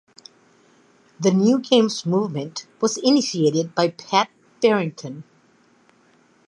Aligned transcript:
The 1.19 1.29
New 1.29 1.59
Games 1.59 2.07
movement 2.07 2.65
was 2.79 2.97
initiated 2.97 3.75
by 3.75 3.89
Pat 3.89 4.31
Farrington. 4.59 5.23